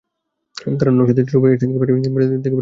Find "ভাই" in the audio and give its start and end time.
1.41-1.51